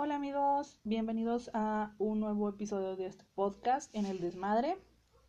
[0.00, 4.78] Hola amigos, bienvenidos a un nuevo episodio de este podcast en el desmadre.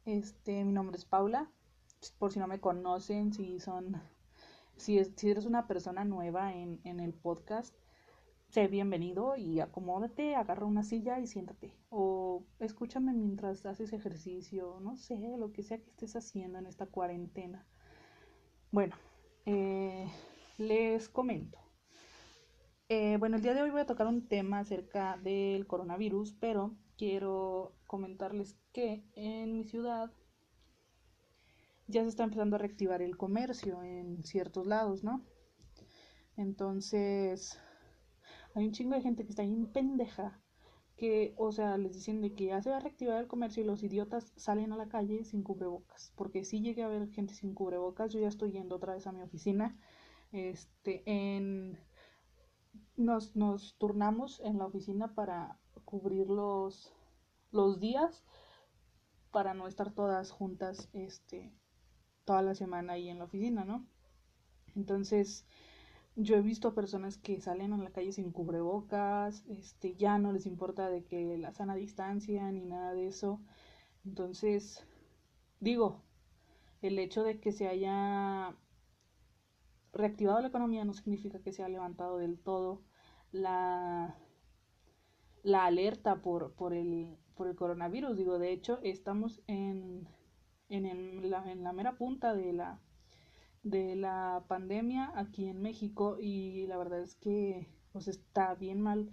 [0.06, 1.50] Este, mi nombre es Paula.
[2.20, 4.00] Por si no me conocen, si son,
[4.78, 7.76] si, si eres una persona nueva en, en el podcast,
[8.50, 11.74] sé bienvenido y acomódate, agarra una silla y siéntate.
[11.90, 16.86] O escúchame mientras haces ejercicio, no sé, lo que sea que estés haciendo en esta
[16.86, 17.66] cuarentena.
[18.70, 18.96] Bueno,
[19.48, 20.08] eh,
[20.60, 21.58] les comento.
[22.92, 26.76] Eh, bueno, el día de hoy voy a tocar un tema acerca del coronavirus, pero
[26.98, 30.12] quiero comentarles que en mi ciudad
[31.86, 35.24] ya se está empezando a reactivar el comercio en ciertos lados, ¿no?
[36.36, 37.60] Entonces,
[38.56, 40.42] hay un chingo de gente que está ahí en pendeja,
[40.98, 43.68] que, o sea, les dicen de que ya se va a reactivar el comercio y
[43.68, 47.54] los idiotas salen a la calle sin cubrebocas, porque si llegué a ver gente sin
[47.54, 49.78] cubrebocas, yo ya estoy yendo otra vez a mi oficina,
[50.32, 51.78] este, en...
[52.98, 56.94] Nos, nos turnamos en la oficina para cubrir los,
[57.52, 58.24] los días
[59.32, 61.52] para no estar todas juntas este
[62.26, 63.88] toda la semana ahí en la oficina, ¿no?
[64.76, 65.48] Entonces,
[66.16, 70.46] yo he visto personas que salen a la calle sin cubrebocas, este, ya no les
[70.46, 73.42] importa de que la sana distancia ni nada de eso.
[74.06, 74.86] Entonces,
[75.60, 76.04] digo,
[76.82, 78.56] el hecho de que se haya
[79.94, 82.82] reactivado la economía no significa que se haya levantado del todo
[83.32, 84.16] la,
[85.44, 88.18] la alerta por, por, el, por el coronavirus.
[88.18, 90.08] Digo, de hecho, estamos en,
[90.70, 92.80] en, el, la, en la mera punta de la
[93.64, 99.12] de la pandemia aquí en México y la verdad es que pues está bien mal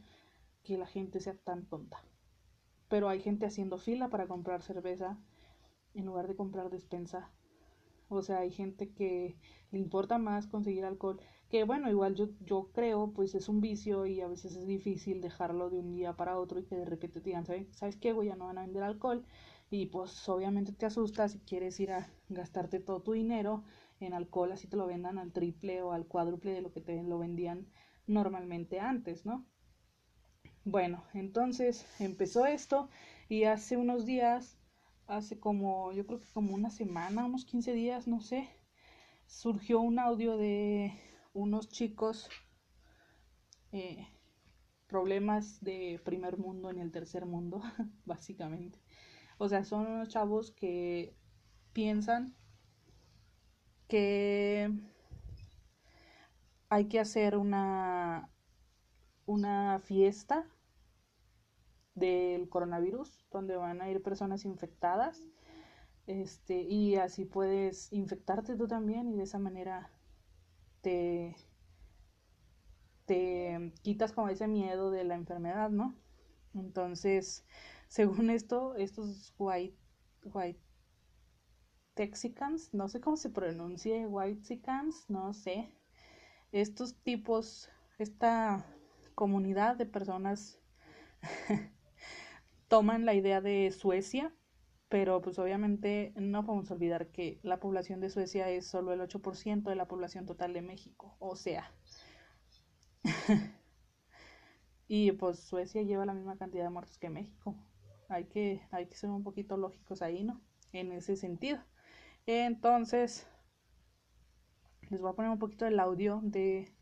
[0.62, 2.02] que la gente sea tan tonta.
[2.88, 5.18] Pero hay gente haciendo fila para comprar cerveza
[5.94, 7.30] en lugar de comprar despensa.
[8.08, 9.36] O sea, hay gente que
[9.70, 14.06] le importa más conseguir alcohol, que bueno, igual yo, yo creo, pues es un vicio
[14.06, 17.20] y a veces es difícil dejarlo de un día para otro y que de repente
[17.20, 18.28] te digan, ¿sabes, ¿sabes qué, güey?
[18.28, 19.24] Ya no van a vender alcohol.
[19.70, 23.64] Y pues obviamente te asustas y quieres ir a gastarte todo tu dinero
[24.00, 27.02] en alcohol así te lo vendan al triple o al cuádruple de lo que te
[27.02, 27.66] lo vendían
[28.06, 29.46] normalmente antes, ¿no?
[30.64, 32.89] Bueno, entonces empezó esto
[33.28, 34.58] y hace unos días,
[35.06, 38.48] hace como, yo creo que como una semana, unos 15 días, no sé,
[39.27, 40.92] surgió un audio de
[41.33, 42.28] unos chicos,
[43.72, 44.08] eh,
[44.86, 47.61] problemas de primer mundo en el tercer mundo,
[48.05, 48.80] básicamente.
[49.39, 51.14] O sea, son unos chavos que
[51.72, 52.34] piensan
[53.89, 54.72] que
[56.68, 58.30] hay que hacer una,
[59.27, 60.46] una fiesta
[61.96, 65.27] del coronavirus donde van a ir personas infectadas
[66.07, 69.90] este y así puedes infectarte tú también y de esa manera
[70.80, 71.34] te
[73.07, 75.95] te quitas como ese miedo de la enfermedad, ¿no?
[76.55, 77.45] Entonces,
[77.89, 79.77] según esto, estos white
[80.24, 80.61] white
[81.95, 85.73] Texicans, no sé cómo se pronuncia, Whitexicans, no sé.
[86.52, 88.67] Estos tipos, esta
[89.14, 90.58] comunidad de personas
[92.68, 94.34] toman la idea de Suecia,
[94.88, 99.62] pero pues obviamente no podemos olvidar que la población de Suecia es solo el 8%
[99.70, 101.72] de la población total de México, o sea.
[104.88, 107.56] y pues Suecia lleva la misma cantidad de muertos que México.
[108.08, 110.40] Hay que, hay que ser un poquito lógicos ahí, ¿no?
[110.72, 111.58] En ese sentido.
[112.27, 113.27] Entonces,
[114.90, 116.72] les voy a poner un poquito del audio de,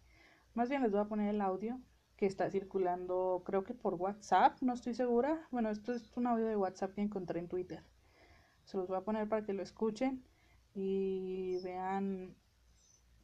[0.54, 1.80] más bien les voy a poner el audio
[2.16, 5.46] que está circulando, creo que por WhatsApp, no estoy segura.
[5.50, 7.82] Bueno, esto es un audio de WhatsApp que encontré en Twitter.
[8.64, 10.24] Se los voy a poner para que lo escuchen
[10.74, 12.34] y vean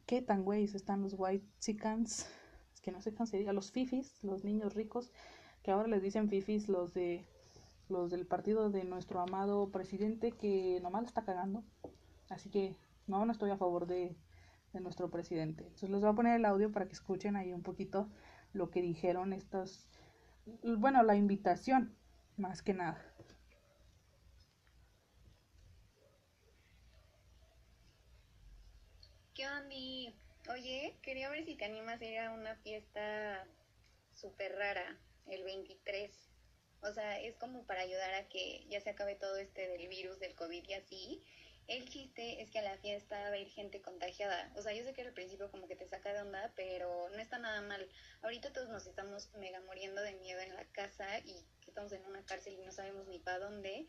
[0.05, 2.29] qué tan güeyes están los white chickens.
[2.73, 5.11] Es que no sé se diga, los fifis, los niños ricos,
[5.63, 7.25] que ahora les dicen fifis los de
[7.91, 11.63] los del partido de nuestro amado presidente que nomás está cagando.
[12.29, 12.75] Así que
[13.07, 14.15] no, no estoy a favor de,
[14.73, 15.63] nuestro presidente.
[15.63, 18.07] Entonces les voy a poner el audio para que escuchen ahí un poquito
[18.53, 19.87] lo que dijeron estas,
[20.63, 21.95] bueno, la invitación,
[22.37, 23.13] más que nada.
[29.33, 29.71] ¿Qué onda?
[30.53, 33.47] Oye, quería ver si te animas a ir a una fiesta
[34.13, 34.97] súper rara
[35.27, 36.11] el 23.
[36.81, 40.19] O sea, es como para ayudar a que ya se acabe todo este del virus,
[40.19, 41.23] del COVID y así.
[41.67, 44.51] El chiste es que a la fiesta va a ir gente contagiada.
[44.55, 47.17] O sea, yo sé que al principio como que te saca de onda, pero no
[47.17, 47.87] está nada mal.
[48.21, 52.05] Ahorita todos nos estamos mega muriendo de miedo en la casa y que estamos en
[52.05, 53.87] una cárcel y no sabemos ni para dónde.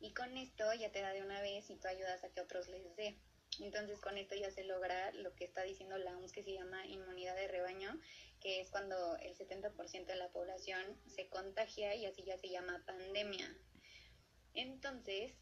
[0.00, 2.68] Y con esto ya te da de una vez y tú ayudas a que otros
[2.68, 3.18] les dé.
[3.60, 6.86] Entonces con esto ya se logra lo que está diciendo la OMS que se llama
[6.86, 8.00] inmunidad de rebaño,
[8.40, 12.82] que es cuando el 70% de la población se contagia y así ya se llama
[12.86, 13.56] pandemia.
[14.54, 15.32] Entonces,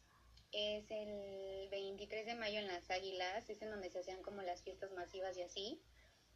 [0.53, 4.61] es el 23 de mayo en las Águilas, es en donde se hacían como las
[4.61, 5.81] fiestas masivas y así.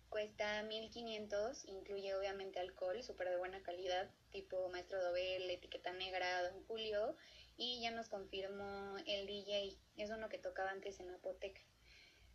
[0.09, 6.63] Cuesta 1500, incluye obviamente alcohol, súper de buena calidad, tipo Maestro Dobel, etiqueta negra, Don
[6.65, 7.15] Julio,
[7.57, 11.61] y ya nos confirmó el DJ, es uno que tocaba antes en Apoteca.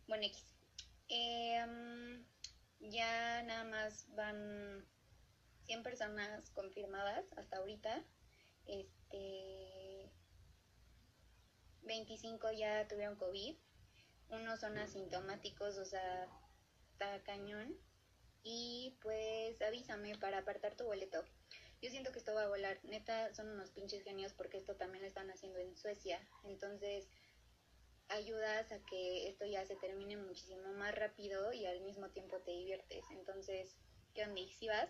[0.07, 0.45] Bueno, X.
[1.09, 2.25] Em,
[2.79, 4.85] ya nada más van
[5.65, 8.03] 100 personas confirmadas hasta ahorita.
[8.67, 9.72] Este
[11.85, 13.55] 25 ya tuvieron COVID.
[14.29, 16.27] Unos son asintomáticos, o sea,
[16.91, 17.77] está cañón.
[18.43, 21.23] Y pues avísame para apartar tu boleto.
[21.81, 22.79] Yo siento que esto va a volar.
[22.83, 26.19] Neta, son unos pinches genios porque esto también lo están haciendo en Suecia.
[26.45, 27.09] Entonces,
[28.09, 32.51] ayudas a que esto ya se termine muchísimo más rápido y al mismo tiempo te
[32.51, 33.05] diviertes.
[33.11, 33.75] Entonces,
[34.13, 34.41] ¿qué onda?
[34.57, 34.89] ¿Si vas?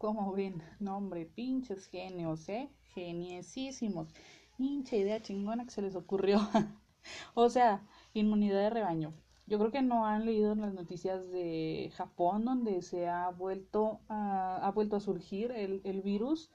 [0.00, 2.70] Como ven, no hombre, pinches genios, ¿eh?
[2.94, 4.14] Geniesísimos.
[4.58, 6.38] Hincha idea chingona que se les ocurrió.
[7.34, 9.12] o sea, inmunidad de rebaño.
[9.46, 14.56] Yo creo que no han leído las noticias de Japón donde se ha vuelto a,
[14.66, 16.50] ha vuelto a surgir el, el virus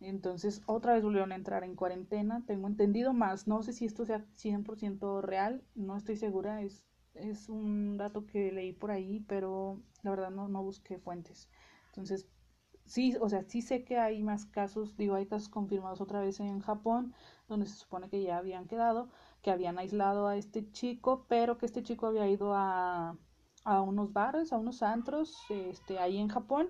[0.00, 2.44] entonces, otra vez volvieron a entrar en cuarentena.
[2.46, 3.46] Tengo entendido más.
[3.48, 5.64] No sé si esto sea 100% real.
[5.74, 6.62] No estoy segura.
[6.62, 6.84] Es,
[7.14, 11.48] es un dato que leí por ahí, pero la verdad no, no busqué fuentes.
[11.86, 12.28] Entonces,
[12.86, 14.96] sí, o sea, sí sé que hay más casos.
[14.96, 17.14] Digo, hay casos confirmados otra vez en Japón,
[17.48, 19.08] donde se supone que ya habían quedado,
[19.42, 23.16] que habían aislado a este chico, pero que este chico había ido a,
[23.64, 26.68] a unos bares, a unos antros, este, ahí en Japón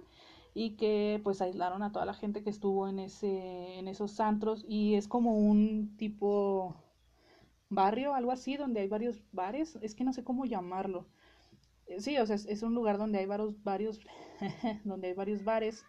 [0.54, 4.64] y que pues aislaron a toda la gente que estuvo en ese en esos antros
[4.68, 6.76] y es como un tipo
[7.68, 11.08] barrio algo así donde hay varios bares es que no sé cómo llamarlo
[11.98, 13.98] sí o sea es, un lugar donde hay varios varios
[14.84, 15.84] donde hay varios bares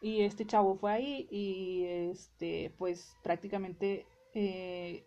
[0.00, 5.06] y este chavo fue ahí y este pues prácticamente eh,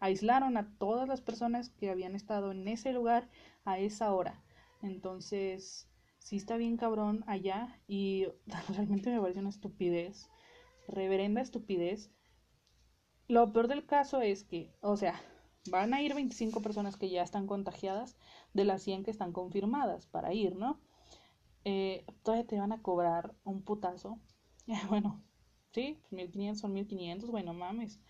[0.00, 3.28] aislaron a todas las personas que habían estado en ese lugar
[3.64, 4.42] a esa hora
[4.82, 5.88] entonces
[6.18, 8.26] sí está bien cabrón allá y
[8.68, 10.28] realmente me parece una estupidez,
[10.88, 12.10] reverenda estupidez.
[13.28, 15.20] Lo peor del caso es que, o sea,
[15.70, 18.16] van a ir 25 personas que ya están contagiadas
[18.52, 20.80] de las 100 que están confirmadas para ir, ¿no?
[21.64, 24.18] Eh, todavía te van a cobrar un putazo.
[24.88, 25.22] bueno,
[25.72, 28.00] sí, 1500 son 1500, bueno, mames.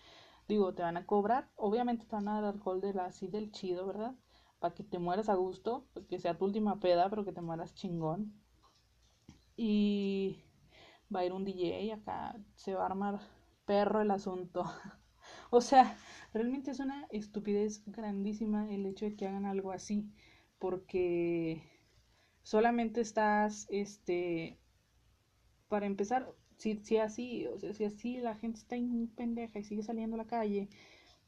[0.47, 3.51] Digo, te van a cobrar, obviamente te van a dar alcohol de la así del
[3.51, 4.15] chido, ¿verdad?
[4.63, 7.75] para que te mueras a gusto, que sea tu última peda, pero que te mueras
[7.75, 8.33] chingón.
[9.57, 10.41] Y
[11.13, 13.19] va a ir un DJ acá, se va a armar
[13.65, 14.63] perro el asunto.
[15.51, 15.97] o sea,
[16.33, 20.09] realmente es una estupidez grandísima el hecho de que hagan algo así,
[20.59, 21.61] porque
[22.43, 24.59] solamente estás, este,
[25.67, 29.63] para empezar, si, si así, o sea, si así la gente está en pendeja y
[29.63, 30.69] sigue saliendo a la calle,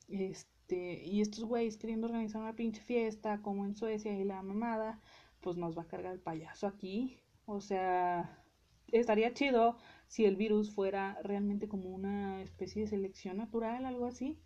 [0.08, 5.02] este, y estos güeyes queriendo organizar una pinche fiesta como en Suecia y la mamada,
[5.42, 7.20] pues nos va a cargar el payaso aquí.
[7.46, 8.44] O sea,
[8.92, 9.78] estaría chido
[10.08, 14.40] si el virus fuera realmente como una especie de selección natural, algo así,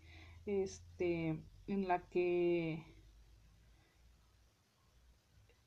[0.46, 2.84] este, en la que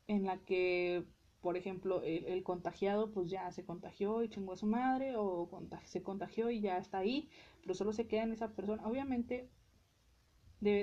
[0.06, 1.04] en la que
[1.40, 5.48] por ejemplo el, contagiado pues ya se contagió y chingó a su madre o
[5.84, 7.29] se contagió y ya está ahí
[7.62, 9.48] pero solo se queda en esa persona obviamente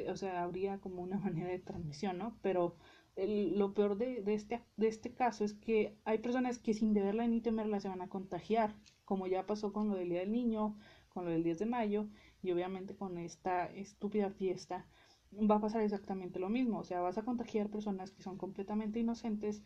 [0.09, 2.37] o sea, habría como una manera de transmisión, ¿no?
[2.41, 2.75] Pero
[3.15, 7.27] lo peor de, de, este, de este caso es que hay personas que sin deberla
[7.27, 10.77] ni temerla se van a contagiar, como ya pasó con lo del Día del Niño,
[11.09, 12.07] con lo del 10 de mayo
[12.41, 14.85] y obviamente con esta estúpida fiesta
[15.31, 18.99] va a pasar exactamente lo mismo, o sea, vas a contagiar personas que son completamente
[18.99, 19.61] inocentes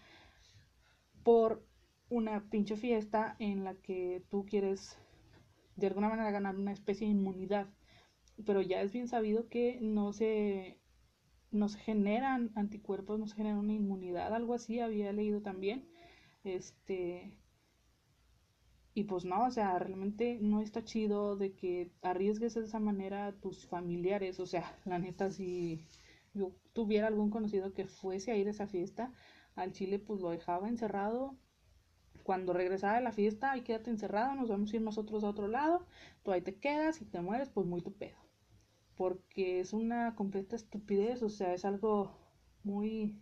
[1.24, 1.66] por
[2.10, 4.98] una pinche fiesta en la que tú quieres
[5.76, 7.68] de alguna manera ganar una especie de inmunidad
[8.46, 10.80] pero ya es bien sabido que no se,
[11.52, 15.88] no se generan anticuerpos, no se genera una inmunidad, algo así había leído también.
[16.44, 17.32] Este,
[18.94, 23.28] y pues no, o sea, realmente no está chido de que arriesgues de esa manera
[23.28, 25.86] a tus familiares, o sea, la neta, si
[26.34, 29.12] yo tuviera algún conocido que fuese a ir a esa fiesta,
[29.56, 31.36] al chile pues lo dejaba encerrado.
[32.24, 35.48] Cuando regresaba de la fiesta, ahí quédate encerrado, nos vamos a ir nosotros a otro
[35.48, 35.86] lado,
[36.24, 38.24] tú ahí te quedas y te mueres, pues muy tu pedo
[38.96, 42.12] porque es una completa estupidez, o sea, es algo
[42.64, 43.16] muy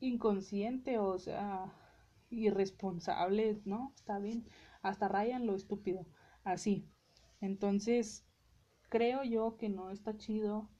[0.00, 1.72] inconsciente, o sea,
[2.30, 3.92] irresponsable, ¿no?
[3.96, 4.46] Está bien,
[4.82, 6.06] hasta rayan lo estúpido,
[6.44, 6.88] así.
[7.40, 8.26] Entonces,
[8.88, 10.70] creo yo que no está chido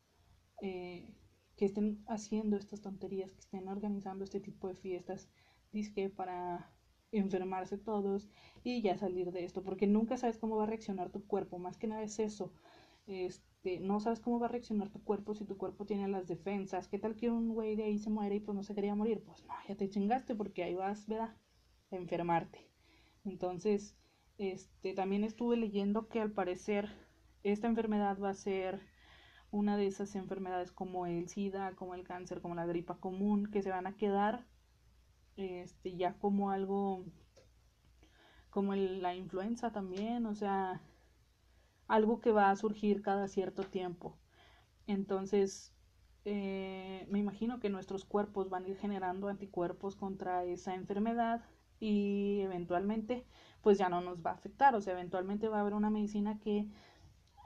[0.62, 1.14] eh,
[1.57, 5.28] que estén haciendo estas tonterías, que estén organizando este tipo de fiestas,
[5.73, 6.73] disque para
[7.11, 8.28] enfermarse todos
[8.62, 11.78] y ya salir de esto, porque nunca sabes cómo va a reaccionar tu cuerpo, más
[11.78, 12.52] que nada es eso.
[13.07, 13.48] Este,
[13.80, 16.88] no sabes cómo va a reaccionar tu cuerpo si tu cuerpo tiene las defensas.
[16.88, 19.22] ¿Qué tal que un güey de ahí se muere y pues no se quería morir?
[19.25, 21.37] Pues no, ya te chingaste porque ahí vas, ¿verdad?
[21.90, 22.68] A enfermarte.
[23.25, 23.96] Entonces,
[24.38, 26.88] este, también estuve leyendo que al parecer
[27.42, 28.80] esta enfermedad va a ser
[29.50, 33.62] una de esas enfermedades como el SIDA, como el cáncer, como la gripa común, que
[33.62, 34.46] se van a quedar
[35.37, 37.04] este, ya como algo,
[38.50, 40.82] como la influenza también, o sea,
[41.88, 44.16] algo que va a surgir cada cierto tiempo.
[44.87, 45.75] Entonces,
[46.25, 51.42] eh, me imagino que nuestros cuerpos van a ir generando anticuerpos contra esa enfermedad
[51.80, 53.25] y eventualmente
[53.62, 56.38] pues ya no nos va a afectar, o sea, eventualmente va a haber una medicina
[56.38, 56.66] que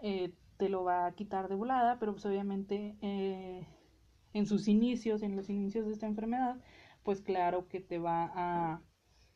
[0.03, 3.67] eh, te lo va a quitar de volada, pero pues obviamente eh,
[4.33, 6.61] en sus inicios, en los inicios de esta enfermedad,
[7.03, 8.81] pues claro que te va a,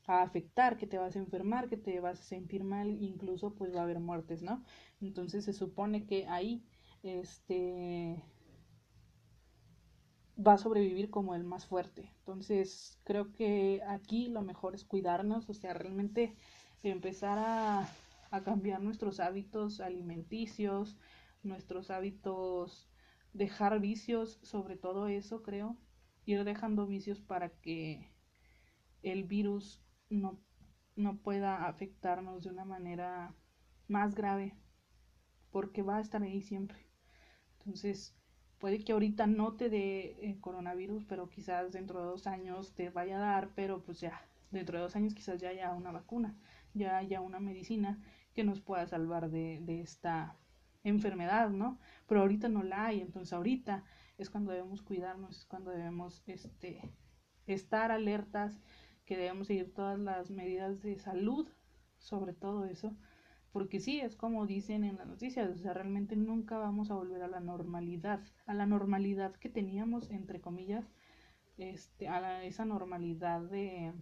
[0.07, 3.75] a, afectar, que te vas a enfermar, que te vas a sentir mal, incluso pues
[3.75, 4.63] va a haber muertes, ¿no?
[5.01, 6.65] Entonces se supone que ahí,
[7.03, 8.23] este,
[10.39, 12.13] va a sobrevivir como el más fuerte.
[12.19, 16.35] Entonces creo que aquí lo mejor es cuidarnos, o sea, realmente
[16.83, 17.89] empezar a,
[18.31, 20.97] a cambiar nuestros hábitos alimenticios,
[21.43, 22.89] nuestros hábitos,
[23.33, 25.77] dejar vicios, sobre todo eso creo,
[26.25, 28.11] ir dejando vicios para que
[29.03, 30.39] el virus no,
[30.97, 33.35] no pueda afectarnos de una manera
[33.89, 34.55] más grave,
[35.51, 36.87] porque va a estar ahí siempre.
[37.59, 38.15] Entonces,
[38.59, 42.91] puede que ahorita no te dé eh, coronavirus, pero quizás dentro de dos años te
[42.91, 44.21] vaya a dar, pero pues ya,
[44.51, 46.37] dentro de dos años quizás ya haya una vacuna,
[46.75, 48.01] ya haya una medicina
[48.35, 50.37] que nos pueda salvar de, de esta
[50.85, 51.79] enfermedad, ¿no?
[52.07, 53.85] Pero ahorita no la hay, entonces ahorita
[54.19, 56.81] es cuando debemos cuidarnos, es cuando debemos este,
[57.47, 58.61] estar alertas,
[59.07, 61.49] que debemos seguir todas las medidas de salud,
[61.99, 62.95] sobre todo eso,
[63.53, 67.23] porque sí, es como dicen en las noticias, o sea, realmente nunca vamos a volver
[67.23, 70.85] a la normalidad, a la normalidad que teníamos, entre comillas,
[71.57, 73.95] este, a esa normalidad de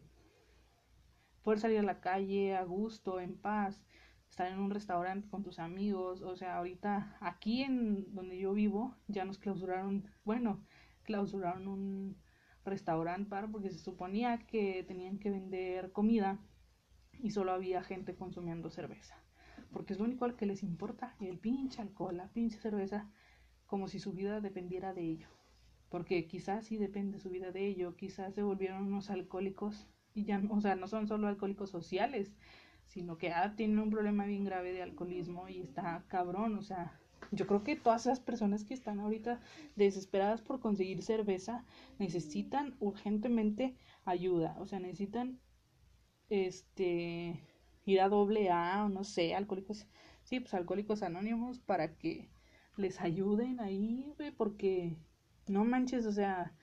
[1.42, 3.84] poder salir a la calle a gusto, en paz,
[4.28, 8.96] estar en un restaurante con tus amigos, o sea, ahorita aquí en donde yo vivo
[9.06, 10.64] ya nos clausuraron, bueno,
[11.04, 12.16] clausuraron un
[12.64, 16.38] restaurante para porque se suponía que tenían que vender comida
[17.20, 19.16] y solo había gente consumiendo cerveza,
[19.72, 23.10] porque es lo único al que les importa, el pinche alcohol, la pinche cerveza,
[23.66, 25.28] como si su vida dependiera de ello,
[25.88, 30.42] porque quizás sí depende su vida de ello, quizás se volvieron unos alcohólicos y ya,
[30.50, 32.34] o sea, no son solo alcohólicos sociales,
[32.86, 37.00] sino que ah, tiene un problema bien grave de alcoholismo y está cabrón, o sea,
[37.32, 39.40] yo creo que todas esas personas que están ahorita
[39.76, 41.64] desesperadas por conseguir cerveza
[41.98, 45.40] necesitan urgentemente ayuda, o sea, necesitan
[46.28, 47.40] este
[47.86, 49.86] ir a doble A o no sé, alcohólicos,
[50.22, 52.30] sí, pues alcohólicos anónimos para que
[52.76, 54.96] les ayuden ahí, porque
[55.46, 56.54] no manches, o sea,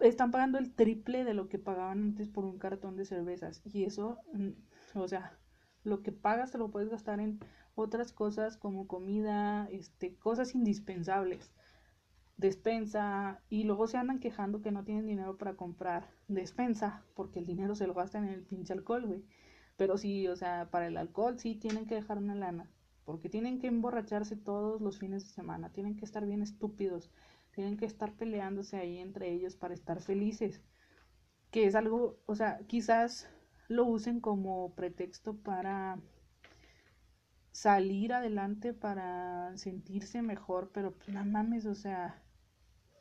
[0.00, 3.62] están pagando el triple de lo que pagaban antes por un cartón de cervezas.
[3.64, 5.38] Y eso, mm, o sea,
[5.84, 7.40] lo que pagas te lo puedes gastar en
[7.76, 11.52] otras cosas como comida, este, cosas indispensables,
[12.36, 17.46] despensa, y luego se andan quejando que no tienen dinero para comprar despensa, porque el
[17.46, 19.24] dinero se lo gastan en el pinche alcohol, güey.
[19.76, 22.68] Pero sí, o sea, para el alcohol sí tienen que dejar una lana,
[23.04, 27.10] porque tienen que emborracharse todos los fines de semana, tienen que estar bien estúpidos
[27.56, 30.60] tienen que estar peleándose ahí entre ellos para estar felices.
[31.50, 33.30] Que es algo, o sea, quizás
[33.66, 35.98] lo usen como pretexto para
[37.56, 42.22] salir adelante, para sentirse mejor, pero pues no mames, o sea,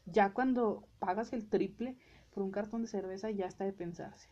[0.06, 1.98] ya cuando pagas el triple
[2.32, 4.30] por un cartón de cerveza ya está de pensarse.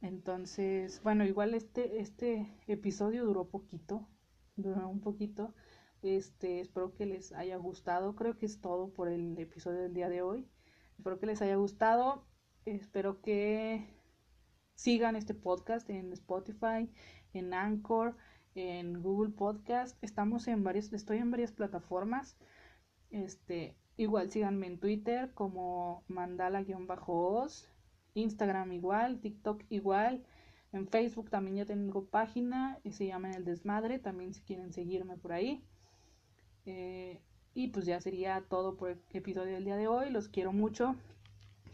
[0.00, 4.08] Entonces, bueno, igual este, este episodio duró poquito,
[4.54, 5.52] duró un poquito,
[6.02, 8.14] este, espero que les haya gustado.
[8.14, 10.48] Creo que es todo por el episodio del día de hoy.
[10.96, 12.24] Espero que les haya gustado.
[12.66, 13.88] Espero que
[14.76, 16.88] sigan este podcast en Spotify,
[17.32, 18.16] en Anchor,
[18.54, 19.96] en Google Podcast.
[20.02, 22.36] Estamos en varias, estoy en varias plataformas.
[23.10, 27.68] Este, igual síganme en Twitter como mandala-os,
[28.14, 30.24] Instagram igual, TikTok igual.
[30.72, 35.16] En Facebook también ya tengo página y se llama El Desmadre, también si quieren seguirme
[35.16, 35.64] por ahí.
[36.66, 37.20] Eh,
[37.54, 40.10] y pues ya sería todo por el episodio del día de hoy.
[40.10, 40.96] Los quiero mucho.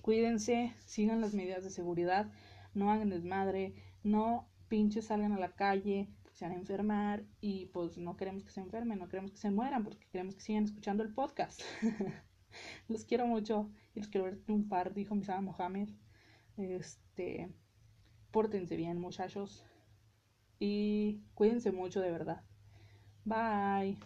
[0.03, 2.31] Cuídense, sigan las medidas de seguridad,
[2.75, 6.09] no hagan desmadre, no pinches salgan a la calle.
[6.41, 9.51] Se van a enfermar y pues no queremos que se enfermen, no queremos que se
[9.51, 11.61] mueran porque queremos que sigan escuchando el podcast.
[12.89, 15.91] los quiero mucho y los quiero ver triunfar, dijo Misada Mohamed.
[16.57, 17.53] Este,
[18.31, 19.67] pórtense bien, muchachos.
[20.59, 22.43] Y cuídense mucho de verdad.
[23.27, 23.99] Bye.